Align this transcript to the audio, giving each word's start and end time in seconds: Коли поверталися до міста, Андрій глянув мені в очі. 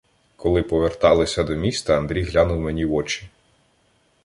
Коли 0.35 0.63
поверталися 0.63 1.43
до 1.43 1.55
міста, 1.55 1.97
Андрій 1.97 2.23
глянув 2.23 2.59
мені 2.59 2.85
в 2.85 2.93
очі. 2.93 3.29